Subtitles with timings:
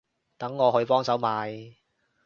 [0.39, 1.75] 等我去幫手買